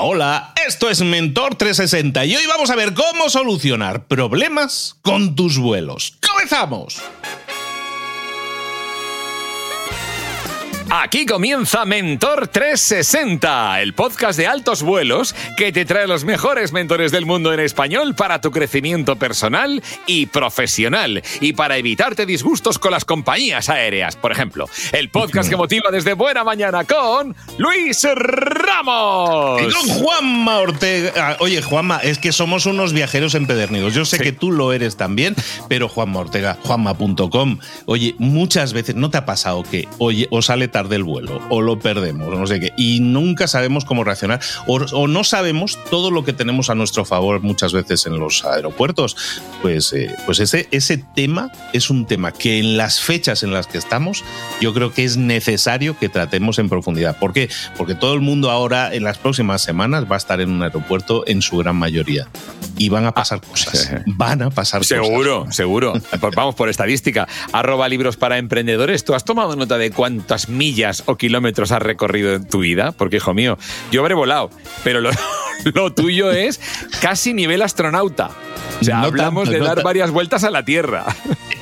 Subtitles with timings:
[0.00, 5.58] Hola, esto es Mentor 360 y hoy vamos a ver cómo solucionar problemas con tus
[5.58, 6.16] vuelos.
[6.30, 7.02] ¡Comenzamos!
[10.90, 17.12] Aquí comienza Mentor 360, el podcast de altos vuelos que te trae los mejores mentores
[17.12, 22.92] del mundo en español para tu crecimiento personal y profesional y para evitarte disgustos con
[22.92, 24.16] las compañías aéreas.
[24.16, 29.60] Por ejemplo, el podcast que motiva desde buena mañana con Luis Ramos.
[29.60, 31.12] Y con Juanma Ortega.
[31.18, 33.92] Ah, Oye, Juanma, es que somos unos viajeros empedernidos.
[33.92, 34.22] Yo sé Sí.
[34.22, 35.36] que tú lo eres también,
[35.68, 37.58] pero Juanma Ortega, juanma.com.
[37.84, 41.60] Oye, muchas veces no te ha pasado que, oye, o sale tarde el vuelo, o
[41.60, 46.12] lo perdemos, no sé qué, y nunca sabemos cómo reaccionar, o, o no sabemos todo
[46.12, 49.16] lo que tenemos a nuestro favor muchas veces en los aeropuertos.
[49.60, 53.66] Pues, eh, pues ese, ese tema es un tema que en las fechas en las
[53.66, 54.22] que estamos,
[54.60, 57.18] yo creo que es necesario que tratemos en profundidad.
[57.18, 57.48] ¿Por qué?
[57.76, 61.24] Porque todo el mundo ahora, en las próximas semanas, va a estar en un aeropuerto
[61.26, 62.28] en su gran mayoría.
[62.76, 63.80] Y van a pasar cosas.
[63.80, 63.94] sí.
[64.06, 65.04] Van a pasar cosas.
[65.04, 65.94] Seguro, seguro.
[66.20, 67.28] Pues vamos por estadística.
[67.52, 69.04] Arroba libros para emprendedores.
[69.04, 72.92] ¿Tú has tomado nota de cuántas millas o kilómetros has recorrido en tu vida?
[72.92, 73.58] Porque, hijo mío,
[73.90, 74.50] yo habré volado,
[74.84, 75.10] pero lo,
[75.74, 76.60] lo tuyo es
[77.00, 78.30] casi nivel astronauta.
[78.80, 81.04] O sea, No hablamos tanto, de no dar varias vueltas a la Tierra.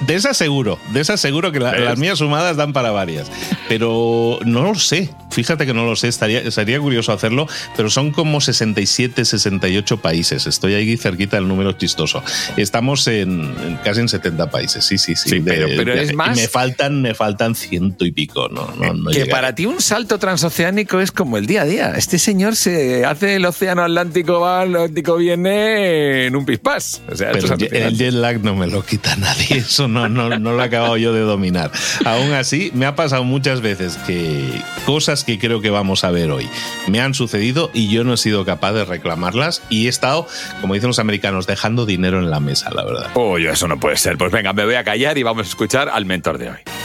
[0.06, 3.30] De esas seguro, de esas seguro que las mías sumadas dan para varias.
[3.68, 5.10] Pero no lo sé.
[5.30, 10.46] Fíjate que no lo sé, estaría, sería curioso hacerlo, pero son como 67, 68 países.
[10.46, 12.22] Estoy ahí cerquita del número chistoso.
[12.56, 15.28] Estamos en, en casi en 70 países, sí, sí, sí.
[15.30, 19.08] Sí, pero- pero es más- Me faltan, me faltan ciento y pico, no, no, no
[19.10, 19.30] que llegaré.
[19.30, 21.92] para ti un salto transoceánico es como el día a día.
[21.96, 27.02] Este señor se hace el océano Atlántico, va, Atlántico viene en un pispás.
[27.10, 30.08] O sea, Pero es el, el jet lag no me lo quita nadie, eso no,
[30.08, 31.70] no, no lo he acabado yo de dominar.
[32.04, 36.30] Aún así, me ha pasado muchas veces que cosas que creo que vamos a ver
[36.30, 36.48] hoy
[36.88, 40.26] me han sucedido y yo no he sido capaz de reclamarlas y he estado,
[40.60, 43.10] como dicen los americanos, dejando dinero en la mesa, la verdad.
[43.14, 44.18] Uy, eso no puede ser.
[44.18, 46.75] Pues venga, me voy a callar y vamos a escuchar al mentor de hoy.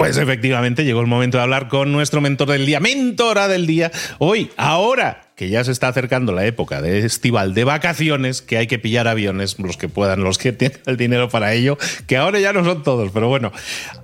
[0.00, 3.92] Pues efectivamente llegó el momento de hablar con nuestro mentor del día, mentora del día.
[4.16, 8.66] Hoy, ahora que ya se está acercando la época de estival de vacaciones, que hay
[8.66, 12.40] que pillar aviones, los que puedan, los que tengan el dinero para ello, que ahora
[12.40, 13.52] ya no son todos, pero bueno,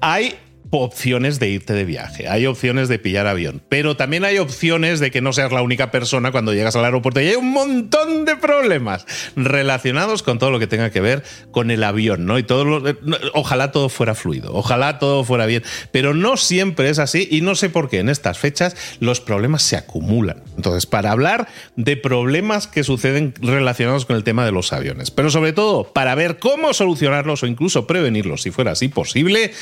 [0.03, 0.35] hay
[0.71, 5.11] opciones de irte de viaje, hay opciones de pillar avión, pero también hay opciones de
[5.11, 8.37] que no seas la única persona cuando llegas al aeropuerto y hay un montón de
[8.37, 9.07] problemas
[9.37, 11.23] relacionados con todo lo que tenga que ver
[11.53, 12.39] con el avión, ¿no?
[12.39, 15.63] Y todo lo- no, ojalá todo fuera fluido, ojalá todo fuera bien,
[15.93, 19.63] pero no siempre es así y no sé por qué en estas fechas los problemas
[19.63, 20.43] se acumulan.
[20.57, 25.31] Entonces, para hablar de problemas que suceden relacionados con el tema de los aviones, pero
[25.31, 29.53] sobre todo para ver cómo solucionarlos o incluso prevenirlos si fuera así posible,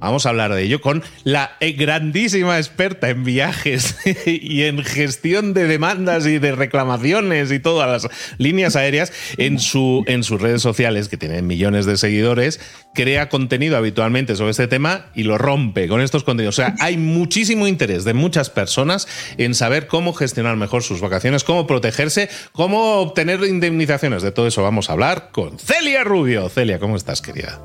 [0.00, 5.66] vamos a hablar de ello con la grandísima experta en viajes y en gestión de
[5.66, 11.08] demandas y de reclamaciones y todas las líneas aéreas en, su, en sus redes sociales,
[11.08, 12.60] que tienen millones de seguidores,
[12.94, 16.58] crea contenido habitualmente sobre este tema y lo rompe con estos contenidos.
[16.58, 21.44] O sea, hay muchísimo interés de muchas personas en saber cómo gestionar mejor sus vacaciones,
[21.44, 24.22] cómo protegerse, cómo obtener indemnizaciones.
[24.22, 26.48] De todo eso vamos a hablar con Celia Rubio.
[26.48, 27.60] Celia, ¿cómo estás, querida?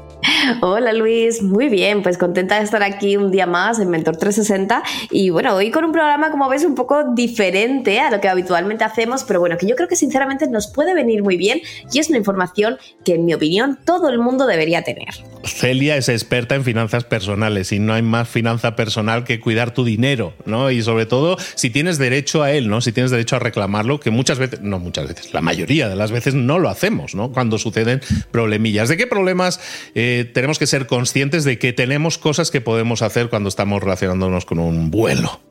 [0.62, 4.84] Hola Luis, muy bien, pues contenta de estar aquí un día más en Mentor 360
[5.12, 8.84] y bueno, hoy con un programa como ves un poco diferente a lo que habitualmente
[8.84, 11.62] hacemos, pero bueno, que yo creo que sinceramente nos puede venir muy bien
[11.92, 15.10] y es una información que en mi opinión todo el mundo debería tener.
[15.44, 19.84] Celia es experta en finanzas personales y no hay más finanza personal que cuidar tu
[19.84, 20.72] dinero, ¿no?
[20.72, 22.82] Y sobre todo si tienes derecho a él, ¿no?
[22.82, 26.12] Si tienes derecho a reclamarlo, que muchas veces, no muchas veces, la mayoría de las
[26.12, 27.32] veces no lo hacemos, ¿no?
[27.32, 28.02] Cuando suceden
[28.32, 28.90] problemillas.
[28.90, 29.60] ¿De qué problemas
[29.96, 34.46] eh, tenemos que ser conscientes de que tenemos cosas que podemos hacer cuando estamos relacionándonos
[34.46, 35.42] con un vuelo?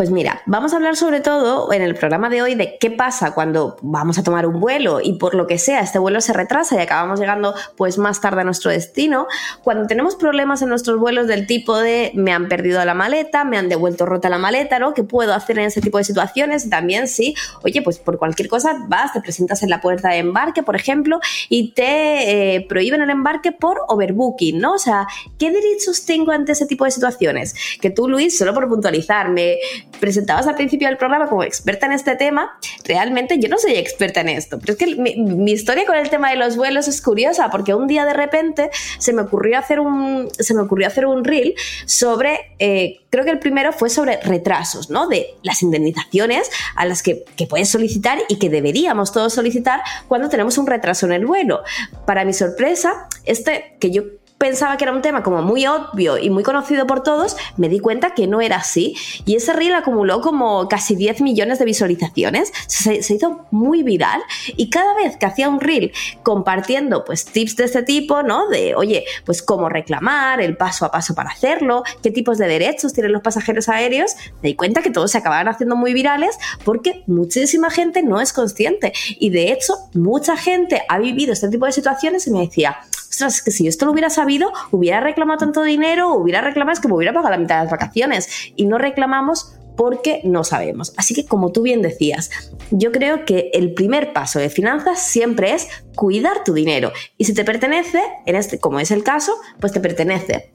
[0.00, 3.34] Pues mira, vamos a hablar sobre todo en el programa de hoy de qué pasa
[3.34, 6.76] cuando vamos a tomar un vuelo y por lo que sea este vuelo se retrasa
[6.76, 9.26] y acabamos llegando pues más tarde a nuestro destino,
[9.62, 13.58] cuando tenemos problemas en nuestros vuelos del tipo de me han perdido la maleta, me
[13.58, 14.94] han devuelto rota la maleta, ¿no?
[14.94, 16.70] ¿Qué puedo hacer en ese tipo de situaciones?
[16.70, 20.62] También sí, oye, pues por cualquier cosa vas, te presentas en la puerta de embarque,
[20.62, 21.20] por ejemplo,
[21.50, 24.72] y te eh, prohíben el embarque por overbooking, ¿no?
[24.72, 25.06] O sea,
[25.38, 27.54] ¿qué derechos tengo ante ese tipo de situaciones?
[27.82, 29.58] Que tú, Luis, solo por puntualizar, me
[29.98, 34.20] presentabas al principio del programa como experta en este tema, realmente yo no soy experta
[34.20, 37.50] en esto, pero es que mi, historia con el tema de los vuelos es curiosa
[37.50, 41.24] porque un día de repente se me ocurrió hacer un, se me ocurrió hacer un
[41.24, 41.54] reel
[41.86, 45.08] sobre, eh, creo que el primero fue sobre retrasos, ¿no?
[45.08, 50.28] De las indemnizaciones a las que, que puedes solicitar y que deberíamos todos solicitar cuando
[50.28, 51.62] tenemos un retraso en el vuelo.
[52.06, 54.02] Para mi sorpresa, este que yo
[54.40, 57.78] pensaba que era un tema como muy obvio y muy conocido por todos, me di
[57.78, 58.96] cuenta que no era así.
[59.26, 64.22] Y ese reel acumuló como casi 10 millones de visualizaciones, se, hizo muy viral
[64.56, 65.92] y cada vez que hacía un reel
[66.22, 68.48] compartiendo pues tips de este tipo, ¿no?
[68.48, 72.94] De, oye, pues cómo reclamar, el paso a paso para hacerlo, qué tipos de derechos
[72.94, 77.04] tienen los pasajeros aéreos, me di cuenta que todos se acababan haciendo muy virales porque
[77.06, 78.94] muchísima gente no es consciente.
[79.18, 82.78] Y de hecho, mucha gente ha vivido este tipo de situaciones y me decía,
[83.10, 86.88] ostras, que si esto lo hubiera sabido, hubiera reclamado tanto dinero, hubiera reclamado, es que
[86.88, 88.28] me hubiera pagado la mitad de las vacaciones.
[88.56, 90.92] Y no reclamamos porque no sabemos.
[90.96, 92.30] Así que como tú bien decías,
[92.70, 96.92] yo creo que el primer paso de finanzas siempre es cuidar tu dinero.
[97.16, 100.52] Y si te pertenece, en este, como es el caso, pues te pertenece.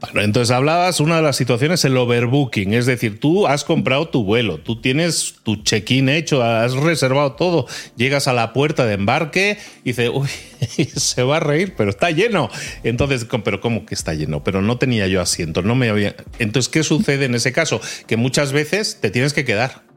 [0.00, 4.24] Bueno, entonces hablabas, una de las situaciones, el overbooking, es decir, tú has comprado tu
[4.24, 7.66] vuelo, tú tienes tu check-in hecho, has reservado todo,
[7.96, 10.28] llegas a la puerta de embarque y dices, uy,
[10.96, 12.48] se va a reír, pero está lleno.
[12.82, 14.42] Entonces, pero ¿cómo que está lleno?
[14.42, 16.16] Pero no tenía yo asiento, no me había...
[16.38, 17.80] Entonces, ¿qué sucede en ese caso?
[18.06, 19.89] Que muchas veces te tienes que quedar.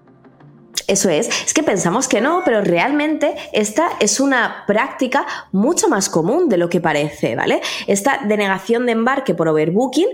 [0.88, 6.10] Eso es, es que pensamos que no, pero realmente esta es una práctica mucho más
[6.10, 7.62] común de lo que parece, ¿vale?
[7.88, 10.10] Esta denegación de embarque por overbooking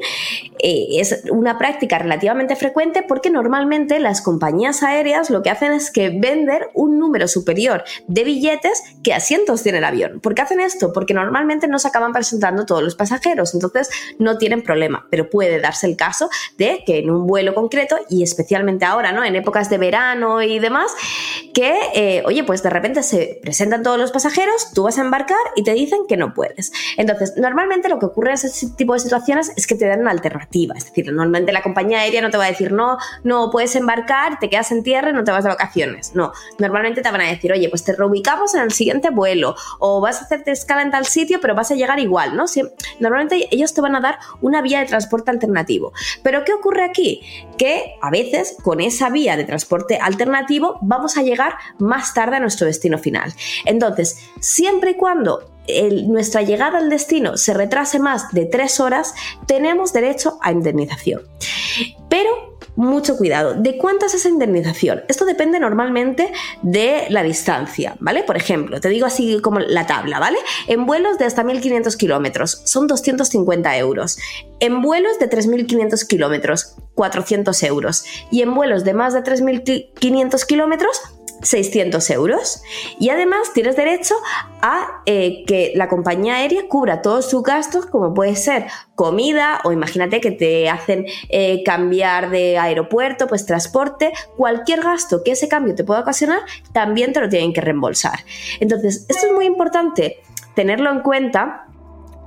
[0.60, 5.92] eh, es una práctica relativamente frecuente porque normalmente las compañías aéreas lo que hacen es
[5.92, 10.20] que vender un número superior de billetes que asientos tiene el avión.
[10.20, 10.94] ¿Por qué hacen esto?
[10.94, 13.90] Porque normalmente no se acaban presentando todos los pasajeros, entonces
[14.20, 18.22] no tienen problema, pero puede darse el caso de que en un vuelo concreto y
[18.22, 19.24] especialmente ahora, ¿no?
[19.24, 20.92] En épocas de verano demás,
[21.54, 25.38] que, eh, oye, pues de repente se presentan todos los pasajeros, tú vas a embarcar
[25.56, 26.72] y te dicen que no puedes.
[26.98, 30.12] Entonces, normalmente lo que ocurre en ese tipo de situaciones es que te dan una
[30.12, 30.76] alternativa.
[30.76, 34.40] Es decir, normalmente la compañía aérea no te va a decir, no, no puedes embarcar,
[34.40, 36.16] te quedas en tierra y no te vas de vacaciones.
[36.16, 40.02] No, normalmente te van a decir, oye, pues te reubicamos en el siguiente vuelo o
[40.02, 42.46] vas a hacerte escala en tal sitio, pero vas a llegar igual, ¿no?
[43.00, 45.94] normalmente ellos te van a dar una vía de transporte alternativo.
[46.24, 47.22] Pero ¿qué ocurre aquí?
[47.58, 50.39] Que a veces con esa vía de transporte alternativo
[50.82, 53.34] vamos a llegar más tarde a nuestro destino final.
[53.66, 55.52] Entonces, siempre y cuando
[56.08, 59.14] nuestra llegada al destino se retrase más de tres horas,
[59.46, 61.22] tenemos derecho a indemnización.
[62.10, 63.56] Pero mucho cuidado.
[63.56, 65.04] ¿De cuánto es esa indemnización?
[65.08, 66.32] Esto depende normalmente
[66.62, 68.24] de la distancia, ¿vale?
[68.24, 70.38] Por ejemplo, te digo así como la tabla, ¿vale?
[70.68, 74.18] En vuelos de hasta 1.500 kilómetros son 250 euros.
[74.60, 78.06] En vuelos de 3.500 kilómetros, 400 euros.
[78.32, 81.02] Y en vuelos de más de 3.500 kilómetros,
[81.42, 82.62] 600 euros.
[83.00, 84.16] Y además tienes derecho
[84.62, 89.72] a eh, que la compañía aérea cubra todos sus gastos, como puede ser comida o
[89.72, 95.76] imagínate que te hacen eh, cambiar de aeropuerto, pues transporte, cualquier gasto que ese cambio
[95.76, 96.42] te pueda ocasionar,
[96.74, 98.20] también te lo tienen que reembolsar.
[98.60, 100.20] Entonces, esto es muy importante
[100.56, 101.69] tenerlo en cuenta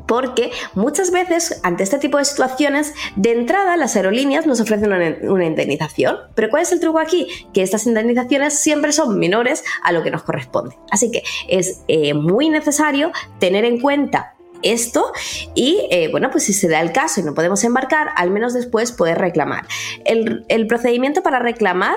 [0.06, 5.44] porque muchas veces ante este tipo de situaciones, de entrada las aerolíneas nos ofrecen una,
[5.44, 6.16] indemnización.
[6.34, 7.28] Pero ¿cuál es el truco aquí?
[7.52, 10.76] Que estas indemnizaciones siempre son menores a lo que nos corresponde.
[10.90, 15.12] Así que es eh, muy necesario tener en cuenta esto
[15.54, 18.55] y eh, bueno pues si se da el caso y no podemos embarcar al menos
[18.55, 19.66] después poder reclamar
[20.05, 21.96] el, el procedimiento para reclamar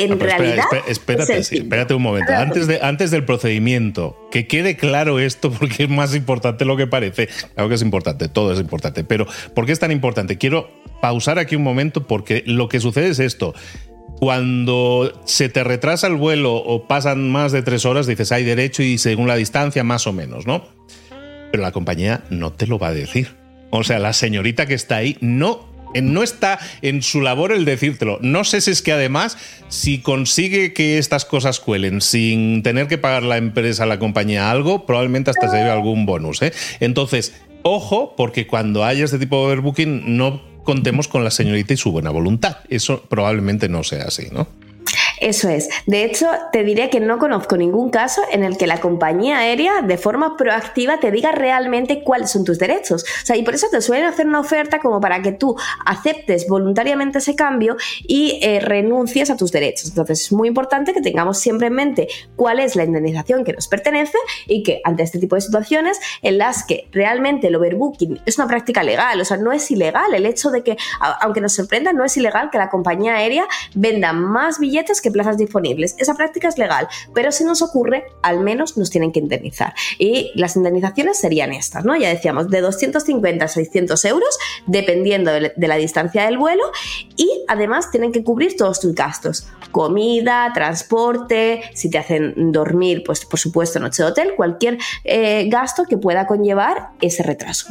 [0.00, 0.64] en realidad.
[0.88, 2.32] espérate, espérate un momento.
[2.32, 6.86] Antes, de, antes del procedimiento, que quede claro esto, porque es más importante lo que
[6.86, 7.28] parece.
[7.54, 9.04] Claro que es importante, todo es importante.
[9.04, 10.38] Pero, ¿por qué es tan importante?
[10.38, 10.70] Quiero
[11.00, 13.54] pausar aquí un momento porque lo que sucede es esto.
[14.18, 18.82] Cuando se te retrasa el vuelo o pasan más de tres horas, dices hay derecho
[18.82, 20.66] y según la distancia, más o menos, ¿no?
[21.50, 23.40] Pero la compañía no te lo va a decir.
[23.70, 28.18] O sea, la señorita que está ahí no no está en su labor el decírtelo.
[28.22, 29.36] No sé si es que además,
[29.68, 34.86] si consigue que estas cosas cuelen sin tener que pagar la empresa, la compañía algo,
[34.86, 36.42] probablemente hasta se lleve algún bonus.
[36.42, 36.52] ¿eh?
[36.80, 41.76] Entonces, ojo, porque cuando haya este tipo de overbooking, no contemos con la señorita y
[41.76, 42.58] su buena voluntad.
[42.68, 44.48] Eso probablemente no sea así, ¿no?
[45.20, 45.68] Eso es.
[45.86, 49.82] De hecho, te diré que no conozco ningún caso en el que la compañía aérea
[49.82, 53.04] de forma proactiva te diga realmente cuáles son tus derechos.
[53.04, 56.48] O sea, y por eso te suelen hacer una oferta como para que tú aceptes
[56.48, 59.90] voluntariamente ese cambio y eh, renuncies a tus derechos.
[59.90, 63.68] Entonces, es muy importante que tengamos siempre en mente cuál es la indemnización que nos
[63.68, 68.38] pertenece y que ante este tipo de situaciones en las que realmente el overbooking es
[68.38, 70.78] una práctica legal, o sea, no es ilegal el hecho de que,
[71.20, 75.36] aunque nos sorprenda, no es ilegal que la compañía aérea venda más billetes que plazas
[75.36, 75.94] disponibles.
[75.98, 79.74] Esa práctica es legal, pero si nos ocurre, al menos nos tienen que indemnizar.
[79.98, 81.96] Y las indemnizaciones serían estas, ¿no?
[81.96, 86.64] Ya decíamos, de 250 a 600 euros, dependiendo de la distancia del vuelo,
[87.16, 89.46] y además tienen que cubrir todos tus gastos.
[89.70, 95.84] Comida, transporte, si te hacen dormir, pues por supuesto noche de hotel, cualquier eh, gasto
[95.84, 97.66] que pueda conllevar ese retraso.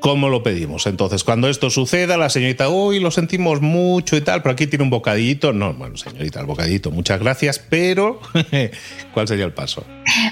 [0.00, 0.86] ¿Cómo lo pedimos?
[0.86, 4.84] Entonces, cuando esto suceda, la señorita, uy, lo sentimos mucho y tal, pero aquí tiene
[4.84, 5.52] un bocadito.
[5.52, 8.20] No, bueno, señorita, el bocadito, muchas gracias, pero
[9.14, 9.84] ¿cuál sería el paso?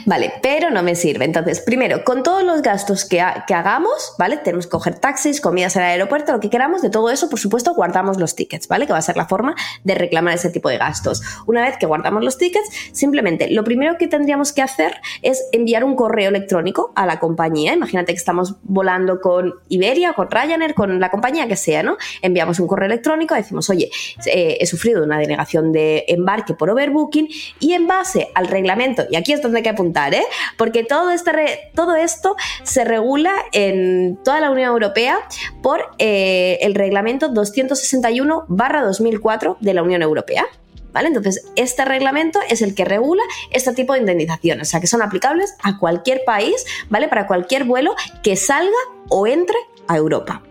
[0.06, 1.24] Vale, pero no me sirve.
[1.24, 4.36] Entonces, primero, con todos los gastos que, que, hagamos, ¿vale?
[4.38, 7.40] Tenemos que coger taxis, comidas en el aeropuerto, lo que queramos, de todo eso, por
[7.40, 8.86] supuesto, guardamos los tickets, ¿vale?
[8.86, 11.22] Que va a ser la forma de reclamar ese tipo de gastos.
[11.46, 15.82] Una vez que guardamos los tickets, simplemente lo primero que tendríamos que hacer es enviar
[15.82, 17.74] un correo electrónico a la compañía.
[17.74, 21.96] Imagínate que estamos volando con Iberia, con Ryanair, con la compañía que sea, ¿no?
[22.22, 23.90] Enviamos un correo electrónico, decimos, oye,
[24.26, 27.28] eh, he sufrido una denegación de embarque por overbooking
[27.60, 30.24] y en base al reglamento, y aquí es donde hay que apuntar, ¿eh?
[30.56, 31.32] Porque todo, este
[31.74, 35.18] todo esto se regula en toda la Unión Europea
[35.62, 40.46] por eh, el reglamento 261-2004 de la Unión Europea.
[41.04, 45.02] Entonces, este reglamento es el que regula este tipo de indemnizaciones, o sea, que son
[45.02, 47.08] aplicables a cualquier país, ¿vale?
[47.08, 48.72] Para cualquier vuelo que salga
[49.08, 49.56] o entre
[49.88, 50.42] a Europa.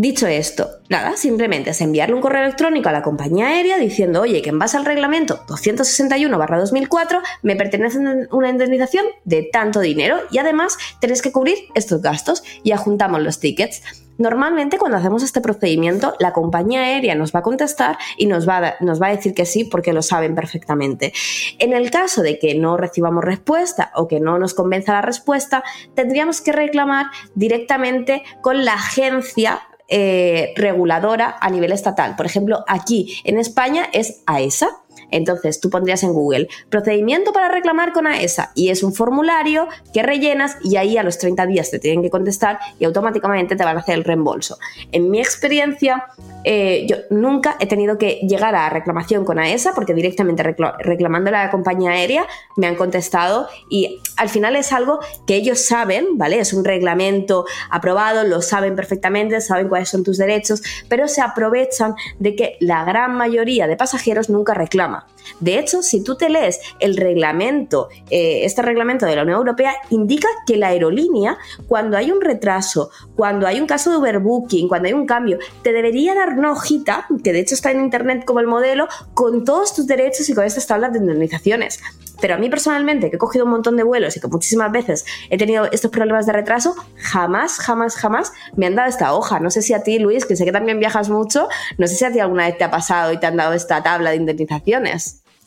[0.00, 4.40] Dicho esto, nada, simplemente es enviarle un correo electrónico a la compañía aérea diciendo, oye,
[4.40, 7.98] que en base al reglamento 261-2004 me pertenece
[8.30, 13.40] una indemnización de tanto dinero y además tenéis que cubrir estos gastos y adjuntamos los
[13.40, 13.82] tickets.
[14.20, 18.58] Normalmente cuando hacemos este procedimiento, la compañía aérea nos va a contestar y nos va
[18.58, 21.14] a, nos va a decir que sí porque lo saben perfectamente.
[21.58, 25.64] En el caso de que no recibamos respuesta o que no nos convenza la respuesta,
[25.94, 32.14] tendríamos que reclamar directamente con la agencia eh, reguladora a nivel estatal.
[32.14, 34.68] Por ejemplo, aquí en España es AESA.
[35.10, 40.02] Entonces tú pondrías en Google procedimiento para reclamar con AESA y es un formulario que
[40.02, 43.76] rellenas y ahí a los 30 días te tienen que contestar y automáticamente te van
[43.76, 44.58] a hacer el reembolso.
[44.92, 46.06] En mi experiencia,
[46.44, 50.42] eh, yo nunca he tenido que llegar a reclamación con AESA porque directamente
[50.78, 52.26] reclamando a la compañía aérea
[52.56, 56.38] me han contestado y al final es algo que ellos saben, ¿vale?
[56.38, 61.94] Es un reglamento aprobado, lo saben perfectamente, saben cuáles son tus derechos, pero se aprovechan
[62.18, 64.99] de que la gran mayoría de pasajeros nunca reclaman.
[65.38, 69.74] De hecho, si tú te lees el reglamento, eh, este reglamento de la Unión Europea
[69.90, 71.38] indica que la aerolínea,
[71.68, 75.72] cuando hay un retraso, cuando hay un caso de overbooking, cuando hay un cambio, te
[75.72, 79.74] debería dar una hojita, que de hecho está en internet como el modelo, con todos
[79.74, 81.80] tus derechos y con estas tablas de indemnizaciones.
[82.20, 85.06] Pero a mí personalmente, que he cogido un montón de vuelos y que muchísimas veces
[85.30, 89.40] he tenido estos problemas de retraso, jamás, jamás, jamás me han dado esta hoja.
[89.40, 92.04] No sé si a ti, Luis, que sé que también viajas mucho, no sé si
[92.04, 94.89] a ti alguna vez te ha pasado y te han dado esta tabla de indemnizaciones.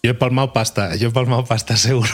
[0.06, 2.12] Yo he palmado pasta, yo he palmado pasta seguro.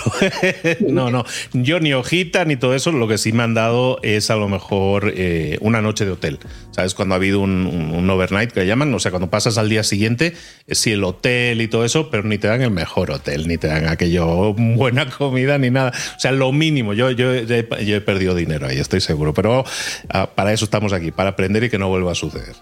[0.87, 4.29] no, no, yo ni hojita ni todo eso, lo que sí me han dado es
[4.29, 6.37] a lo mejor eh, una noche de hotel.
[6.69, 6.93] ¿Sabes?
[6.93, 10.35] Cuando ha habido un, overnight que llaman, o sea, cuando pasas al día siguiente,
[10.67, 13.65] sí el hotel y todo eso, pero ni te dan el mejor hotel, ni te
[13.65, 15.91] dan aquello, buena comida, ni nada.
[16.15, 17.55] O sea, lo mínimo, yo, yo, yo
[17.95, 19.65] he perdido dinero ahí, estoy seguro, pero
[20.09, 22.55] ah, para eso estamos aquí, para aprender y que no vuelva a suceder.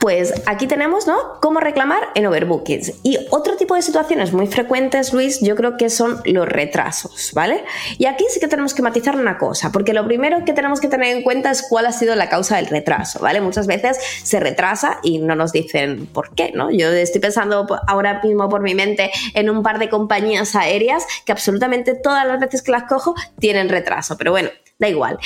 [0.00, 1.16] Pues aquí tenemos, ¿no?
[1.40, 3.00] Cómo reclamar en overbookings.
[3.02, 7.64] Y otro tipo de situaciones muy frecuentes, Luis, yo creo que son los retrasos, ¿vale?
[7.98, 10.88] Y aquí sí que tenemos que matizar una cosa, porque lo primero que tenemos que
[10.88, 13.40] tener en cuenta es cuál ha sido la causa del retraso, ¿vale?
[13.40, 16.70] Muchas veces se retrasa y no nos dicen por qué, ¿no?
[16.70, 21.32] Yo estoy pensando ahora mismo por mi mente en un par de compañías aéreas que
[21.32, 25.18] absolutamente todas las veces que las cojo tienen retraso, pero bueno, da igual.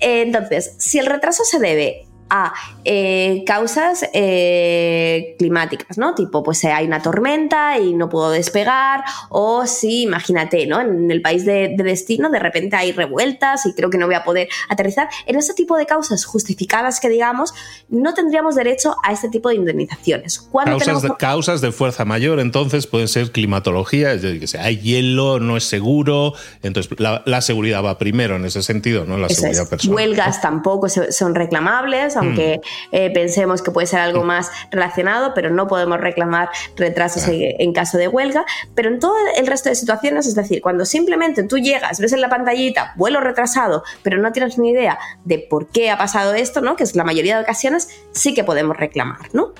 [0.00, 2.52] Entonces, si el retraso se debe a
[2.84, 6.14] eh, causas eh, climáticas, ¿no?
[6.14, 10.80] Tipo, pues hay una tormenta y no puedo despegar, o si, imagínate, ¿no?
[10.80, 14.24] En el país de, destino de repente hay revueltas y creo que no voy a
[14.24, 15.08] poder aterrizar.
[15.26, 17.54] En ese tipo de causas justificadas que digamos,
[17.88, 20.48] no tendríamos derecho a este tipo de indemnizaciones.
[20.52, 25.40] Causas, de, causas de fuerza mayor, entonces pueden ser climatología, es decir, que hay hielo,
[25.40, 29.16] no es seguro, entonces la, seguridad va primero en ese sentido, ¿no?
[29.16, 29.96] La seguridad personal.
[29.96, 32.94] Huelgas tampoco son reclamables aunque mm.
[32.94, 37.98] eh, pensemos que puede ser algo más relacionado, pero no podemos reclamar retrasos en, caso
[37.98, 38.44] de huelga.
[38.74, 42.20] Pero en todo el resto de situaciones, es decir, cuando simplemente tú llegas, ves en
[42.20, 46.60] la pantallita vuelo retrasado, pero no tienes ni idea de por qué ha pasado esto,
[46.60, 46.76] ¿no?
[46.76, 49.54] Que es la mayoría de ocasiones, sí que podemos reclamar, ¿no?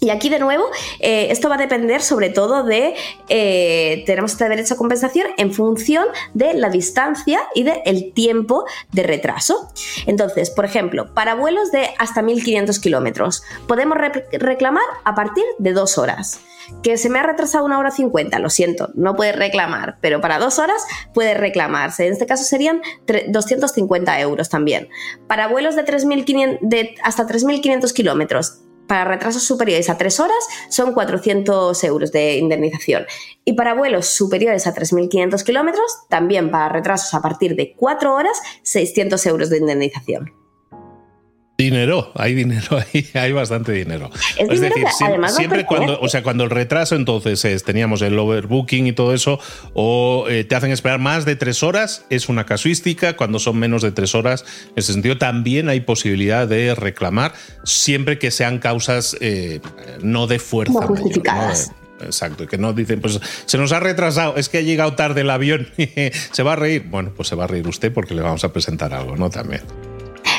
[0.00, 0.64] Y aquí de nuevo,
[0.98, 2.94] eh, esto va a depender sobre todo de,
[3.28, 9.02] eh, tenemos este derecho a compensación en función de la distancia y del tiempo de
[9.02, 9.70] retraso.
[10.06, 13.98] Entonces, por ejemplo, para vuelos de hasta 1500 kilómetros, podemos
[14.32, 16.40] reclamar a partir de dos horas.
[16.82, 20.38] Que se me ha retrasado una hora 50, lo siento, no puede reclamar, pero para
[20.38, 22.06] dos horas puede reclamarse.
[22.06, 22.80] En este caso serían
[23.28, 24.88] 250 euros también.
[25.26, 28.60] Para vuelos de, 3.500, de hasta 3.500 kilómetros,
[28.90, 33.06] para retrasos superiores a 3 horas son 400 euros de indemnización.
[33.44, 38.42] Y para vuelos superiores a 3.500 kilómetros, también para retrasos a partir de 4 horas,
[38.64, 40.39] 600 euros de indemnización.
[41.60, 44.10] Dinero, hay dinero ahí, hay bastante dinero.
[44.38, 44.86] Es, decir,
[45.28, 49.38] siempre, cuando, o sea, cuando el retraso entonces es, teníamos el overbooking y todo eso,
[49.74, 53.82] o eh, te hacen esperar más de tres horas, es una casuística, cuando son menos
[53.82, 59.18] de tres horas, en ese sentido también hay posibilidad de reclamar, siempre que sean causas
[59.20, 59.60] eh,
[60.00, 60.80] no de fuerza.
[60.80, 61.72] No justificadas.
[62.00, 65.28] Exacto, que no dicen, pues se nos ha retrasado, es que ha llegado tarde el
[65.28, 65.68] avión,
[66.32, 66.86] se va a reír.
[66.88, 69.28] Bueno, pues se va a reír usted porque le vamos a presentar algo, ¿no?
[69.28, 69.60] También.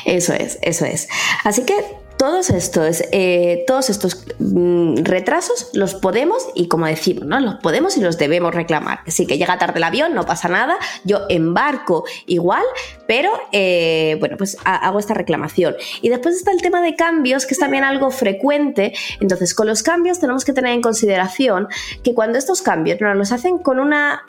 [0.05, 1.07] Eso es, eso es.
[1.43, 1.75] Así que
[2.21, 7.39] todos estos, eh, todos estos mm, retrasos los podemos, y como decimos, ¿no?
[7.39, 8.99] Los podemos y los debemos reclamar.
[9.07, 12.61] Sí, que llega tarde el avión, no pasa nada, yo embarco igual,
[13.07, 15.75] pero eh, bueno, pues hago esta reclamación.
[16.03, 18.93] Y después está el tema de cambios, que es también algo frecuente.
[19.19, 21.69] Entonces, con los cambios tenemos que tener en consideración
[22.03, 24.27] que cuando estos cambios nos los hacen con una,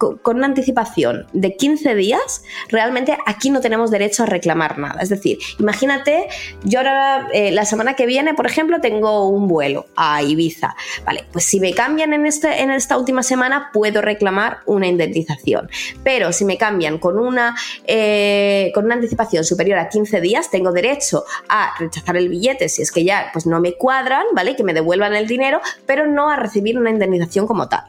[0.00, 5.00] con una anticipación de 15 días, realmente aquí no tenemos derecho a reclamar nada.
[5.00, 6.26] Es decir, imagínate,
[6.64, 10.74] yo ahora eh, la semana que viene, por ejemplo, tengo un vuelo a Ibiza.
[11.04, 15.70] Vale, pues si me cambian en, este, en esta última semana, puedo reclamar una indemnización.
[16.02, 20.72] Pero si me cambian con una, eh, con una anticipación superior a 15 días, tengo
[20.72, 24.56] derecho a rechazar el billete si es que ya pues, no me cuadran, ¿vale?
[24.56, 27.84] Que me devuelvan el dinero, pero no a recibir una indemnización como tal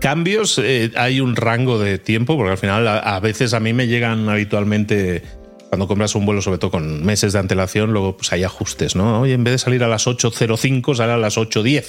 [0.00, 3.86] cambios, eh, hay un rango de tiempo, porque al final a, veces a mí me
[3.86, 5.22] llegan habitualmente
[5.70, 9.20] cuando compras un vuelo, sobre todo con meses de antelación, luego pues hay ajustes, ¿no?
[9.20, 11.84] Oye, en vez de salir a las 8.05, sale a las 8.10.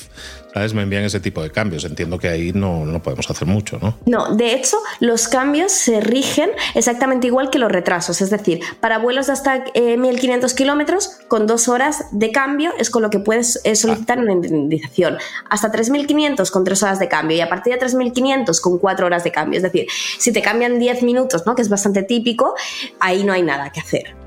[0.54, 0.74] ¿Sabes?
[0.74, 1.86] Me envían ese tipo de cambios.
[1.86, 3.98] Entiendo que ahí no, no podemos hacer mucho, ¿no?
[4.06, 8.22] No, de hecho, los cambios se rigen exactamente igual que los retrasos.
[8.22, 12.90] Es decir, para vuelos de hasta 1.500 eh, kilómetros, con dos horas de cambio es
[12.90, 15.18] con lo que puedes eh, solicitar una indemnización.
[15.50, 19.24] Hasta 3.500 con tres horas de cambio y a partir de 3.500 con cuatro horas
[19.24, 19.58] de cambio.
[19.58, 19.88] Es decir,
[20.20, 21.56] si te cambian 10 minutos, ¿no?
[21.56, 22.54] que es bastante típico,
[23.00, 24.22] ahí no hay nada que hacer.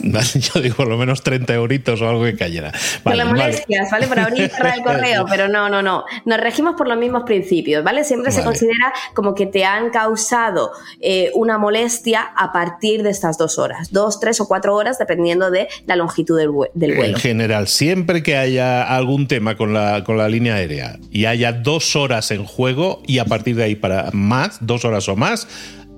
[0.34, 2.72] Yo digo por lo menos 30 euritos o algo que cayera.
[3.04, 4.06] Vale, las molestias, ¿vale?
[4.06, 6.04] Por abrir y cerrar el correo, pero no, no, no.
[6.24, 8.04] Nos regimos por los mismos principios, ¿vale?
[8.04, 13.38] Siempre se considera como que te han causado eh, una molestia a partir de estas
[13.38, 17.16] dos horas, dos, tres o cuatro horas, dependiendo de la longitud del, del vuelo.
[17.16, 21.52] En general, siempre que haya algún tema con la, con la línea aérea y haya
[21.52, 25.46] dos horas en juego y a partir de ahí para más, dos horas o más,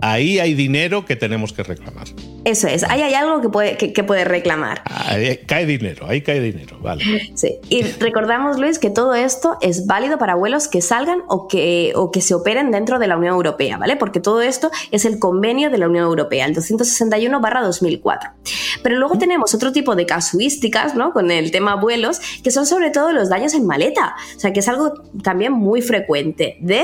[0.03, 2.09] ahí hay dinero que tenemos que reclamar.
[2.45, 4.83] Eso es, ahí hay algo que puede, que, puede reclamar.
[4.85, 7.05] Ahí cae dinero, ahí cae dinero, vale.
[7.35, 11.93] Sí, y recordamos, Luis, que todo esto es válido para vuelos que salgan o que,
[11.95, 13.97] o que se operen dentro de la Unión Europea, ¿vale?
[13.97, 18.33] Porque todo esto es el convenio de la Unión Europea, el 261-2004.
[18.83, 21.12] Pero luego tenemos otro tipo de casuísticas, ¿no?
[21.12, 24.61] Con el tema vuelos, que son sobre todo los daños en maleta, o sea, que
[24.61, 26.83] es algo también muy frecuente, de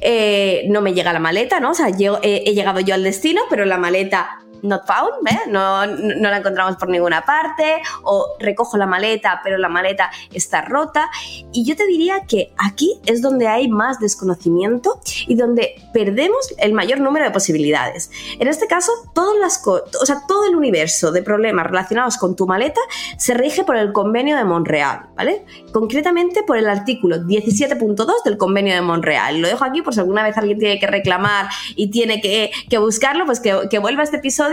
[0.00, 1.72] eh, no me llega la maleta, ¿no?
[1.72, 5.38] O sea, he llegado yo al destino, pero la maleta not found, ¿eh?
[5.48, 10.62] no, no, la encontramos por ninguna parte, o recojo la maleta, pero la maleta está
[10.62, 11.10] rota.
[11.52, 16.72] Y yo te diría que aquí es donde hay más desconocimiento y donde perdemos el
[16.72, 18.10] mayor número de posibilidades.
[18.38, 22.46] En este caso, todas las o sea, todo el universo de problemas relacionados con tu
[22.46, 22.80] maleta
[23.18, 25.44] se rige por el convenio de Montreal, ¿vale?
[25.72, 29.40] Concretamente por el artículo 17.2 del convenio de Montreal.
[29.40, 32.78] Lo dejo aquí por si alguna vez alguien tiene que reclamar y tiene que, que
[32.78, 34.49] buscarlo, pues que, que vuelva a este episodio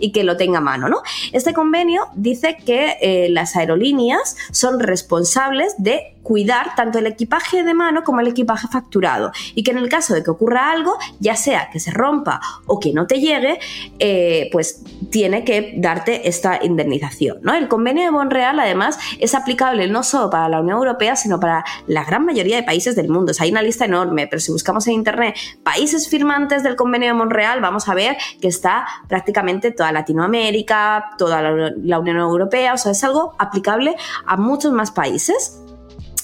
[0.00, 0.88] y que lo tenga a mano.
[0.88, 1.02] ¿no?
[1.32, 7.74] Este convenio dice que eh, las aerolíneas son responsables de cuidar tanto el equipaje de
[7.74, 11.36] mano como el equipaje facturado y que en el caso de que ocurra algo, ya
[11.36, 13.58] sea que se rompa o que no te llegue,
[13.98, 17.48] eh, pues tiene que darte esta indemnización.
[17.48, 21.64] El convenio de Montreal además es aplicable no solo para la Unión Europea, sino para
[21.86, 23.32] la gran mayoría de países del mundo.
[23.38, 27.60] hay una lista enorme, pero si buscamos en Internet países firmantes del convenio de Montreal,
[27.60, 33.02] vamos a ver que está prácticamente toda Latinoamérica, toda la Unión Europea, o sea, es
[33.04, 35.60] algo aplicable a muchos más países.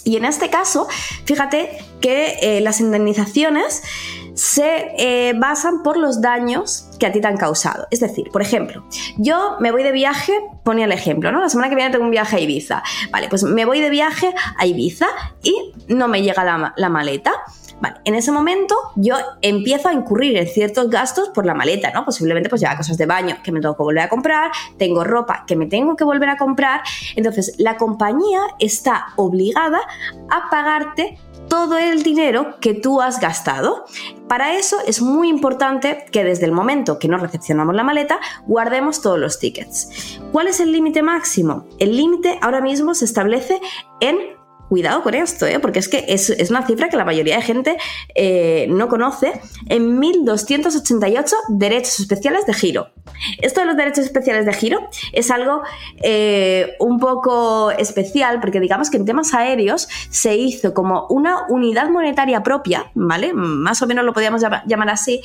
[0.06, 0.86] Y en este caso,
[1.24, 3.82] fíjate que eh, las indemnizaciones
[4.34, 7.88] se eh, basan por los daños que a ti te han causado.
[7.90, 11.40] Es decir, por ejemplo, yo me voy de viaje, ponía el ejemplo, ¿no?
[11.40, 12.84] La semana que viene tengo un viaje a Ibiza.
[13.10, 15.08] Vale, pues me voy de viaje a Ibiza
[15.42, 17.32] y no me llega la, la maleta.
[17.80, 22.04] Vale, en ese momento yo empiezo a incurrir en ciertos gastos por la maleta, ¿no?
[22.04, 25.44] Posiblemente pues lleva cosas de baño que me tengo que volver a comprar, tengo ropa
[25.46, 26.82] que me tengo que volver a comprar.
[27.16, 29.80] Entonces, la compañía está obligada
[30.30, 33.84] a pagarte todo el dinero que tú has gastado.
[34.28, 39.00] Para eso es muy importante que desde el momento que nos recepcionamos la maleta guardemos
[39.00, 40.18] todos los tickets.
[40.32, 41.66] ¿Cuál es el límite máximo?
[41.78, 43.60] El límite ahora mismo se establece
[44.00, 44.36] en
[44.68, 45.61] Cuidado con esto, ¿eh?
[45.61, 47.76] porque es que es, una cifra que la mayoría de gente
[48.16, 52.88] eh, no conoce, en 1.288 derechos especiales de giro.
[53.40, 54.81] Esto de los derechos especiales de giro
[55.12, 55.62] es algo
[56.02, 61.88] eh, un poco especial, porque digamos que en temas aéreos se hizo como una unidad
[61.88, 63.33] monetaria propia, ¿vale?
[63.35, 65.20] Más o menos lo podríamos llamar, así,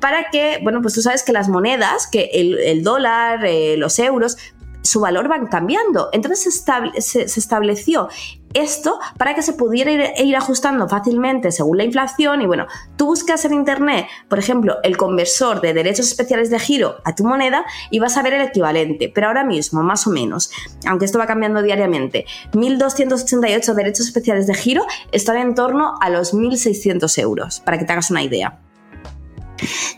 [0.00, 3.40] para que, bueno, pues tú sabes que las monedas, que el, dólar,
[3.76, 4.36] los euros,
[4.82, 6.08] su valor van cambiando.
[6.12, 6.64] Entonces
[6.98, 8.08] se, estableció
[8.52, 12.66] esto para que se pudiera ir, ajustando fácilmente según la inflación y bueno,
[12.96, 17.24] tú buscas en internet, por ejemplo, el conversor de derechos especiales de giro a tu
[17.24, 20.50] moneda y vas a ver el equivalente, pero ahora mismo, más o menos,
[20.86, 26.34] aunque esto va cambiando diariamente, 1.288 derechos especiales de giro están en torno a los
[26.34, 28.58] 1.600 euros, para que te hagas una idea.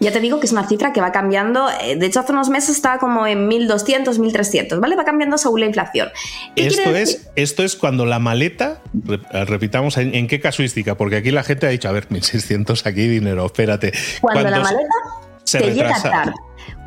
[0.00, 1.68] Ya te digo que es una cifra que va cambiando.
[1.82, 4.96] Eh, de hecho, hace unos meses estaba como en 1.200, 1.300, ¿vale?
[4.96, 6.10] Va cambiando según la inflación.
[6.56, 8.80] Esto es, esto es cuando la maleta,
[9.32, 10.96] eh, repitamos, ¿en, qué casuística?
[10.96, 13.92] Porque aquí la gente ha dicho, a ver, 1.600 aquí dinero, espérate.
[14.20, 14.94] Cuando la maleta
[15.50, 16.32] te llega tarde.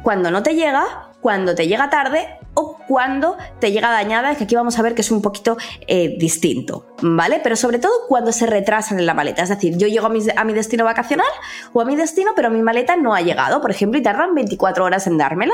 [0.03, 4.45] Cuando no te llega, cuando te llega tarde o cuando te llega dañada, es que
[4.45, 7.39] aquí vamos a ver que es un poquito eh, distinto, ¿vale?
[7.43, 10.53] Pero sobre todo cuando se retrasan en la maleta, es decir, yo llego a mi,
[10.53, 11.27] destino vacacional
[11.73, 14.85] o a mi destino, pero mi maleta no ha llegado, por ejemplo, y tardan 24
[14.85, 15.53] horas en dármela,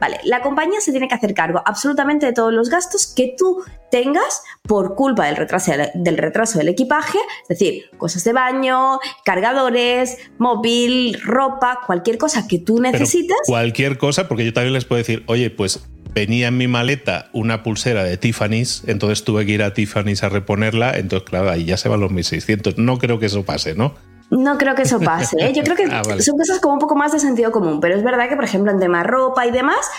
[0.00, 0.20] ¿vale?
[0.24, 4.42] La compañía se tiene que hacer cargo absolutamente de todos los gastos que tú tengas
[4.62, 11.20] por culpa del retraso del, retraso del equipaje, es decir, cosas de baño, cargadores, móvil,
[11.22, 13.36] ropa, cualquier cosa que tú necesites.
[13.46, 15.82] cualquier cosa, porque yo también les puedo decir, oye, pues
[16.14, 20.28] venía en mi maleta una pulsera de Tiffany's, entonces tuve que ir a Tiffany's a
[20.28, 22.78] reponerla, entonces claro, ahí ya se van los 1600.
[22.78, 23.94] No creo que eso pase, ¿no?
[24.30, 25.36] No creo que eso pase.
[25.40, 25.52] ¿eh?
[25.54, 28.02] Yo creo que ah, son cosas como un poco más de sentido común, pero es
[28.02, 29.90] verdad que, por ejemplo, en tema ropa y demás,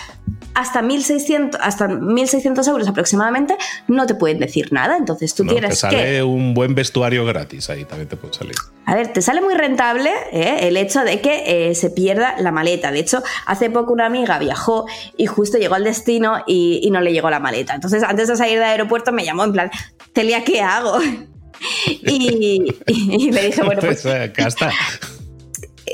[0.53, 3.55] hasta 1.600, hasta 1.600 euros aproximadamente
[3.87, 4.97] no te pueden decir nada.
[4.97, 8.55] Entonces tú tienes te sale un buen vestuario gratis, ahí también te puede salir.
[8.85, 10.67] A ver, te sale muy rentable ¿eh?
[10.67, 12.91] el hecho de que eh, se pierda la maleta.
[12.91, 14.85] De hecho, hace poco una amiga viajó
[15.17, 17.73] y justo llegó al destino y, no le llegó la maleta.
[17.73, 19.71] Entonces, antes de salir del aeropuerto me llamó en plan,
[20.13, 20.99] Telia, ¿qué hago?
[21.87, 24.03] y, le dije, bueno, pues...
[24.03, 24.71] pues acá está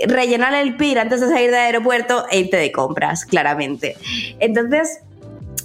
[0.08, 3.96] rellenar el PIR antes de salir del aeropuerto e irte de compras, claramente.
[4.40, 5.02] Entonces,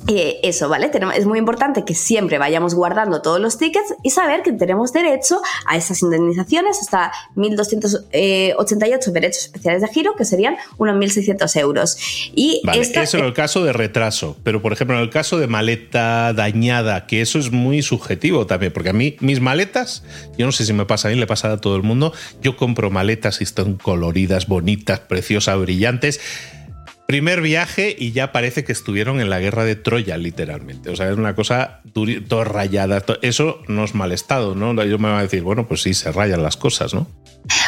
[0.07, 0.91] eh, eso, ¿vale?
[1.17, 5.41] es muy importante que siempre vayamos guardando todos los tickets y saber que tenemos derecho
[5.67, 8.55] a esas indemnizaciones hasta 1.288 eh,
[9.13, 11.97] derechos especiales de giro, que serían unos 1.600 euros.
[12.35, 15.47] Y vale, eso en el caso de retraso, pero por ejemplo en el caso de
[15.47, 20.05] maleta dañada, que eso es muy subjetivo también, porque a mí mis maletas,
[20.37, 22.13] yo no sé si me pasa a mí, le pasa a todo el mundo,
[22.43, 26.21] yo compro maletas y están coloridas, bonitas, preciosas, brillantes
[27.07, 30.89] Primer viaje y ya parece que estuvieron en la guerra de Troya, literalmente.
[30.91, 33.05] O sea, es una cosa todo rayada.
[33.21, 34.73] Eso no es mal estado, ¿no?
[34.85, 37.07] Yo me voy a decir, bueno, pues sí, se rayan las cosas, ¿no?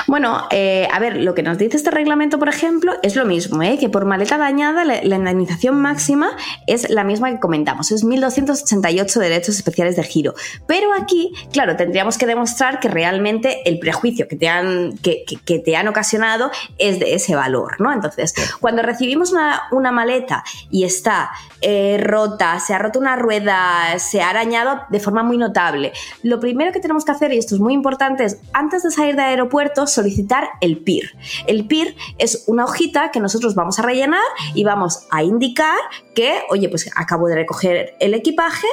[0.07, 3.63] Bueno, eh, a ver, lo que nos dice este reglamento, por ejemplo, es lo mismo,
[3.63, 3.77] ¿eh?
[3.79, 6.31] que por maleta dañada la, indemnización máxima
[6.67, 10.35] es la misma que comentamos, es 1.288 derechos especiales de giro.
[10.67, 15.25] Pero aquí, claro, tendríamos que demostrar que realmente el prejuicio que te han, que,
[15.65, 17.93] te han ocasionado es de ese valor, ¿no?
[17.93, 21.31] Entonces, cuando recibimos una, maleta y está
[21.63, 26.41] eh, rota, se ha roto una rueda, se ha arañado de forma muy notable, lo
[26.41, 29.25] primero que tenemos que hacer, y esto es muy importante, es antes de salir del
[29.25, 31.11] aeropuerto solicitar el PIR.
[31.47, 34.23] El PIR es una hojita que nosotros vamos a rellenar
[34.55, 35.79] y vamos a indicar
[36.15, 38.67] que, oye, pues acabo de recoger el equipaje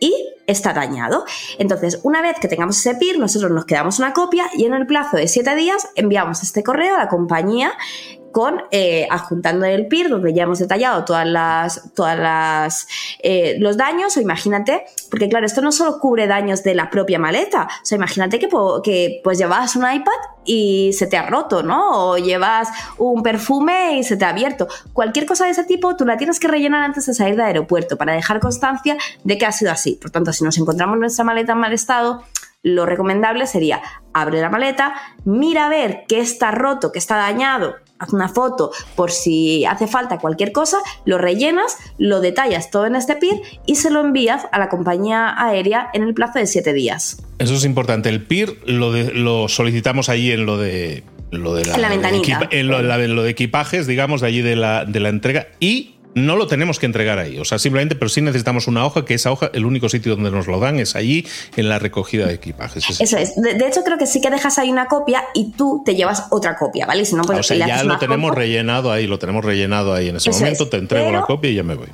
[0.00, 0.12] y
[0.46, 1.24] está dañado.
[1.58, 4.86] Entonces, una vez que tengamos ese PIR, nosotros nos quedamos una copia y en el
[4.86, 7.72] plazo de siete días enviamos este correo a la compañía
[8.32, 12.88] con eh, adjuntando el PIR, donde ya hemos detallado todas las, todas las
[13.22, 17.18] eh, los daños, o imagínate, porque claro, esto no solo cubre daños de la propia
[17.18, 18.48] maleta, o sea, imagínate que,
[18.84, 20.12] que pues llevas un iPad
[20.44, 22.10] y se te ha roto, ¿no?
[22.10, 24.68] O llevas un perfume y se te ha abierto.
[24.92, 27.96] Cualquier cosa de ese tipo, tú la tienes que rellenar antes de salir del aeropuerto
[27.96, 29.89] para dejar constancia de que ha sido así.
[29.96, 32.22] Por tanto, si nos encontramos nuestra maleta en mal estado,
[32.62, 33.80] lo recomendable sería
[34.12, 38.70] abre la maleta, mira a ver qué está roto, qué está dañado, haz una foto
[38.96, 43.76] por si hace falta cualquier cosa, lo rellenas, lo detallas todo en este PIR y
[43.76, 47.22] se lo envías a la compañía aérea en el plazo de siete días.
[47.38, 48.08] Eso es importante.
[48.08, 52.48] El PIR lo, lo solicitamos ahí en lo de lo de la, en la ventanita.
[52.50, 56.36] En lo, lo, de equipajes, digamos, de allí de la, de la entrega y no
[56.36, 57.38] lo tenemos que entregar ahí.
[57.38, 60.30] O sea, simplemente, pero sí necesitamos una hoja, que esa hoja, el único sitio donde
[60.30, 63.00] nos lo dan es allí, en la recogida de equipajes.
[63.00, 63.34] Eso es.
[63.36, 66.56] De, hecho, creo que sí que dejas ahí una copia y tú te llevas otra
[66.56, 67.04] copia, ¿vale?
[67.04, 70.16] Si no, pues o sea, ya lo tenemos rellenado ahí, lo tenemos rellenado ahí en
[70.16, 71.88] ese momento, te entrego la copia y ya me voy.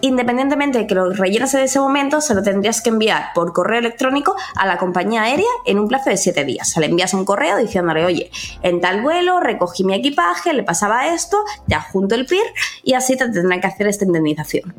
[0.00, 3.78] Independientemente de que lo rellenas en ese momento, se lo tendrías que enviar por correo
[3.78, 6.76] electrónico a la compañía aérea en un plazo de siete días.
[6.76, 8.30] O le envías un correo diciéndole, oye,
[8.62, 12.44] en tal vuelo recogí mi equipaje, le pasaba esto, te adjunto el PIR
[12.82, 14.74] y así te tendrán que hacer esta indemnización.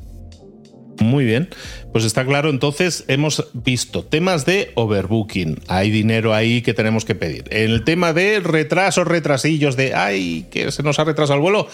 [1.00, 1.50] Muy bien,
[1.94, 7.16] pues está claro, entonces hemos visto temas de overbooking, hay dinero ahí que tenemos que
[7.16, 7.46] pedir.
[7.52, 11.68] El tema de retrasos, retrasillos, de, ay, que se nos ha retrasado el vuelo,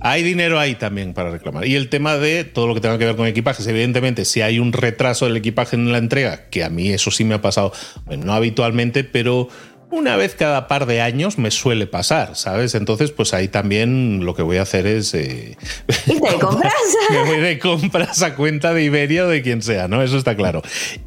[0.00, 1.66] hay dinero ahí también para reclamar.
[1.66, 4.58] Y el tema de todo lo que tenga que ver con equipajes, evidentemente, si hay
[4.58, 7.72] un retraso del equipaje en la entrega, que a mí eso sí me ha pasado,
[8.18, 9.48] no habitualmente, pero
[9.90, 12.74] una vez cada par de años me suele pasar, ¿sabes?
[12.74, 15.14] Entonces, pues ahí también lo que voy a hacer es...
[15.14, 15.56] Eh,
[16.06, 16.74] ¿Y te compras?
[17.10, 20.02] me voy de compras a cuenta de Iberia o de quien sea, ¿no?
[20.02, 20.62] Eso está claro.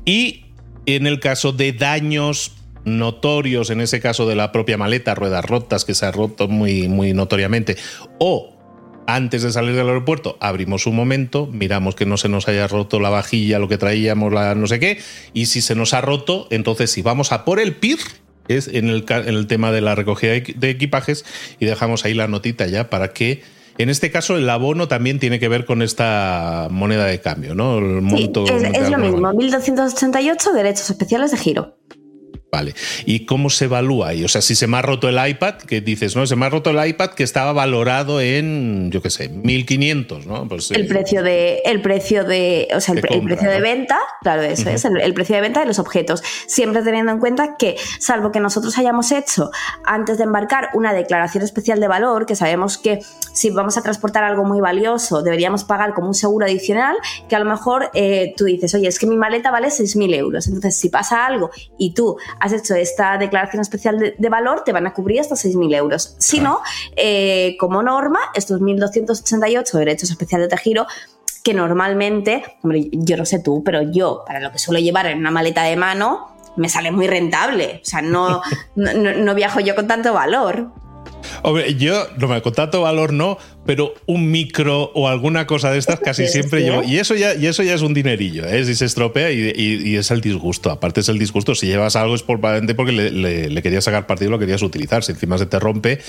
[0.05, 0.45] Y
[0.85, 2.53] en el caso de daños
[2.85, 6.87] notorios, en ese caso de la propia maleta, ruedas rotas, que se ha roto muy,
[6.87, 7.75] muy notoriamente,
[8.19, 8.56] o
[9.07, 12.99] antes de salir del aeropuerto, abrimos un momento, miramos que no se nos haya roto
[12.99, 14.99] la vajilla, lo que traíamos, la no sé qué,
[15.33, 17.99] y si se nos ha roto, entonces si vamos a por el PIR,
[18.49, 21.25] es en el, en el tema de la recogida de equipajes,
[21.59, 23.41] y dejamos ahí la notita ya para que
[23.77, 27.77] en este caso, el abono también tiene que ver con esta moneda de cambio, ¿no?
[27.77, 31.77] El monto, es, es lo mismo, 1.288 derechos especiales de giro.
[32.49, 32.73] Vale.
[33.05, 34.23] ¿Y cómo se evalúa ahí?
[34.23, 36.49] O sea, si se me ha roto el iPad, que dices, no, se me ha
[36.49, 40.47] roto el iPad que estaba valorado en, yo qué sé, 1500, ¿no?
[40.47, 44.69] Pues, el precio de, el precio de, o sea, el, precio de venta, claro, eso
[44.69, 46.23] es, el, precio de venta de los objetos.
[46.47, 49.51] Siempre teniendo en cuenta que, salvo que nosotros hayamos hecho
[49.83, 52.99] antes de embarcar una declaración especial de valor, que sabemos que
[53.33, 56.95] si vamos a transportar algo muy valioso, deberíamos pagar como un seguro adicional,
[57.27, 60.47] que a lo mejor eh, tú dices, oye, es que mi maleta vale 6.000 euros.
[60.47, 64.87] Entonces, si pasa algo y tú has hecho esta declaración especial de, valor, te van
[64.87, 66.15] a cubrir hasta 6.000 euros.
[66.19, 66.61] Si no,
[66.95, 70.87] eh, como norma, estos 1.288 derechos especiales de giro
[71.43, 75.19] que normalmente, hombre, yo no sé tú, pero yo, para lo que suelo llevar en
[75.19, 77.79] una maleta de mano, me sale muy rentable.
[77.81, 78.41] O sea, no,
[78.75, 80.71] no viajo yo con tanto valor.
[81.43, 85.77] Hombre, yo no me con tanto valor no, pero un micro o alguna cosa de
[85.77, 86.83] estas casi siempre llevo.
[86.83, 88.65] Y eso ya, y eso ya es un dinerillo, ¿eh?
[88.65, 90.71] si se estropea y, es el disgusto.
[90.71, 94.31] Aparte es el disgusto, si llevas algo es por porque le, le, querías sacar partido,
[94.31, 95.03] lo querías utilizar.
[95.03, 95.99] Si encima se te rompe,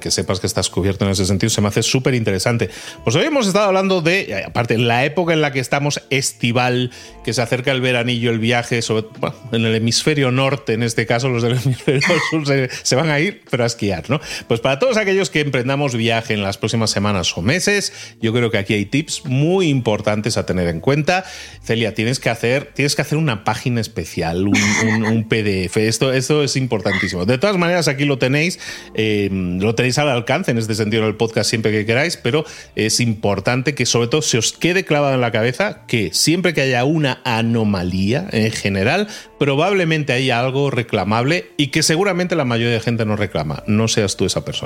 [0.00, 2.70] que sepas que estás cubierto en ese sentido, se me hace súper interesante.
[3.04, 6.90] Pues hoy hemos estado hablando de, aparte, la época en la que estamos estival,
[7.24, 9.06] que se acerca el veranillo, el viaje, sobre,
[9.52, 13.20] en el hemisferio norte, en este caso los del hemisferio sur se, se van a
[13.20, 14.20] ir, pero a esquiar, ¿no?
[14.48, 17.92] Pues para todos aquellos que emprendamos viaje en las próximas semanas, o meses.
[18.20, 21.24] Yo creo que aquí hay tips muy importantes a tener en cuenta.
[21.62, 25.76] Celia, tienes que hacer, tienes que hacer una página especial, un, PDF.
[25.76, 27.24] Esto, esto es importantísimo.
[27.24, 28.58] De todas maneras, aquí lo tenéis,
[28.94, 32.44] eh, lo tenéis al alcance en este sentido en el podcast siempre que queráis, pero
[32.74, 36.62] es importante que sobre todo se os quede clavado en la cabeza que siempre que
[36.62, 39.08] haya una anomalía en general,
[39.38, 43.62] probablemente haya algo reclamable y que seguramente la mayoría de gente no reclama.
[43.66, 44.65] No seas tú esa persona.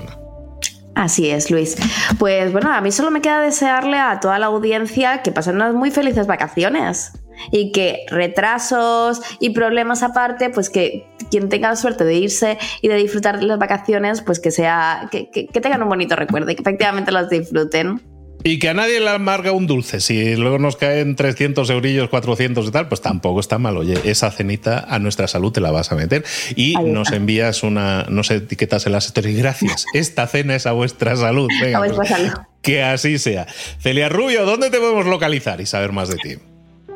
[0.94, 1.76] Así es, Luis.
[2.18, 5.72] Pues bueno, a mí solo me queda desearle a toda la audiencia que pasen unas
[5.72, 7.12] muy felices vacaciones
[7.50, 12.88] y que retrasos y problemas aparte, pues que quien tenga la suerte de irse y
[12.88, 16.54] de disfrutar de las vacaciones, pues que sea, que, que tengan un bonito recuerdo y
[16.54, 18.02] que efectivamente los disfruten.
[18.42, 20.00] Y que a nadie le amarga un dulce.
[20.00, 23.76] Si luego nos caen 300 eurillos, 400 y tal, pues tampoco está mal.
[23.76, 26.24] Oye, esa cenita a nuestra salud te la vas a meter.
[26.56, 29.36] Y nos envías una, no sé, etiquetas en las stories.
[29.36, 29.84] Gracias.
[29.94, 31.48] Esta cena es a vuestra salud.
[31.60, 32.32] Venga, a vuestra pues, salud.
[32.62, 33.46] Que así sea.
[33.78, 36.36] Celia Rubio, ¿dónde te podemos localizar y saber más de ti?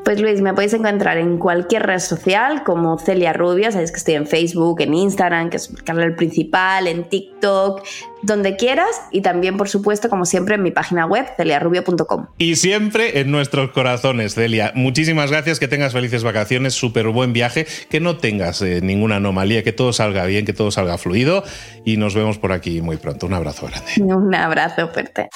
[0.04, 4.14] Pues Luis, me podéis encontrar en cualquier red social como Celia Rubio, sabéis que estoy
[4.14, 7.82] en Facebook, en Instagram, que es el canal principal, en TikTok,
[8.20, 12.26] donde quieras y también, por supuesto, como siempre, en mi página web, celiarubio.com.
[12.36, 14.72] Y siempre en nuestros corazones, Celia.
[14.74, 19.62] Muchísimas gracias, que tengas felices vacaciones, súper buen viaje, que no tengas eh, ninguna anomalía,
[19.62, 21.44] que todo salga bien, que todo salga fluido
[21.86, 23.24] y nos vemos por aquí muy pronto.
[23.24, 24.14] Un abrazo grande.
[24.14, 25.30] Un abrazo fuerte.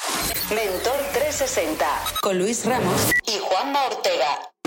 [0.50, 1.86] Mentor 360
[2.20, 4.57] con Luis Ramos y Juanma Ortega.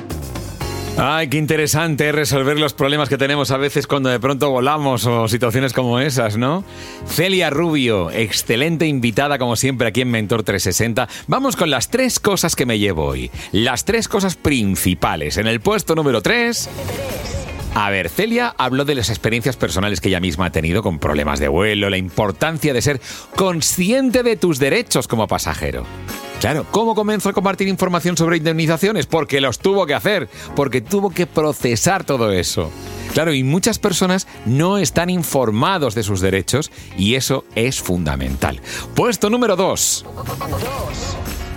[1.03, 5.27] Ay, qué interesante resolver los problemas que tenemos a veces cuando de pronto volamos o
[5.27, 6.63] situaciones como esas, ¿no?
[7.07, 11.09] Celia Rubio, excelente invitada como siempre aquí en Mentor 360.
[11.25, 13.31] Vamos con las tres cosas que me llevo hoy.
[13.51, 15.37] Las tres cosas principales.
[15.37, 16.69] En el puesto número 3...
[17.73, 21.39] A ver, Celia habló de las experiencias personales que ella misma ha tenido con problemas
[21.39, 23.01] de vuelo, la importancia de ser
[23.35, 25.83] consciente de tus derechos como pasajero.
[26.41, 29.05] Claro, ¿cómo comenzó a compartir información sobre indemnizaciones?
[29.05, 32.71] Porque los tuvo que hacer, porque tuvo que procesar todo eso.
[33.13, 38.59] Claro, y muchas personas no están informados de sus derechos y eso es fundamental.
[38.95, 40.03] Puesto número 2.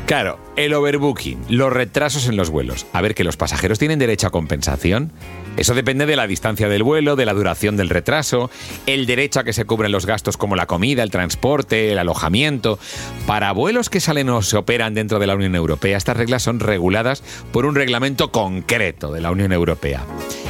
[0.05, 2.85] Claro, el overbooking, los retrasos en los vuelos.
[2.93, 5.13] A ver, que los pasajeros tienen derecho a compensación.
[5.57, 8.51] Eso depende de la distancia del vuelo, de la duración del retraso,
[8.87, 12.79] el derecho a que se cubren los gastos como la comida, el transporte, el alojamiento.
[13.27, 16.59] Para vuelos que salen o se operan dentro de la Unión Europea, estas reglas son
[16.59, 20.05] reguladas por un reglamento concreto de la Unión Europea.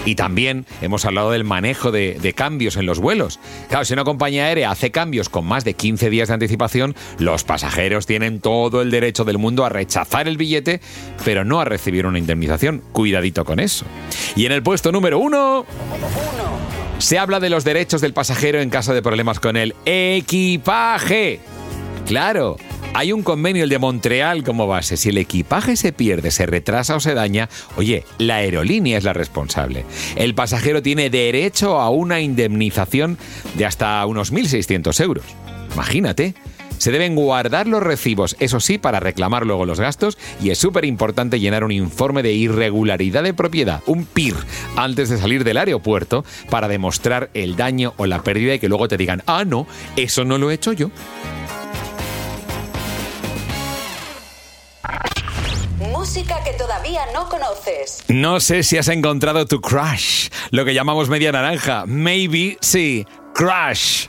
[0.07, 3.40] Y también hemos hablado del manejo de, cambios en los vuelos.
[3.69, 7.45] Claro, si una compañía aérea hace cambios con más de 15 días de anticipación, los
[7.45, 10.81] pasajeros tienen todo el derecho del mundo a rechazar el billete,
[11.25, 12.83] pero no a recibir una indemnización.
[12.93, 13.87] Cuidadito con eso.
[14.37, 15.67] Y en el puesto número uno...
[16.99, 21.41] Se habla de los derechos del pasajero en caso de problemas con el equipaje.
[22.07, 22.57] Claro,
[22.95, 24.97] hay un convenio, el de Montreal, como base.
[24.97, 29.13] Si el equipaje se pierde, se retrasa o se daña, oye, la aerolínea es la
[29.13, 29.85] responsable.
[30.15, 33.19] El pasajero tiene derecho a una indemnización
[33.57, 35.25] de hasta unos 1.600 euros.
[35.75, 36.35] Imagínate.
[36.79, 40.85] Se deben guardar los recibos, eso sí, para reclamar luego los gastos y es súper
[40.85, 44.35] importante llenar un informe de irregularidad de propiedad, un PIR,
[44.77, 48.89] antes de salir del aeropuerto para demostrar el daño o la pérdida y que luego
[48.89, 50.91] te digan, ah, no, eso no lo he hecho yo.
[55.93, 58.05] Música que todavía no conoces.
[58.09, 61.85] No sé si has encontrado tu crush, lo que llamamos media naranja.
[61.87, 64.09] Maybe sí, crush.